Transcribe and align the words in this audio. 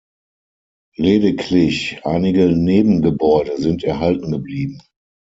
Lediglich 0.95 2.03
einige 2.07 2.47
Nebengebäude 2.49 3.61
sind 3.61 3.83
erhalten 3.83 4.31
geblieben. 4.31 4.81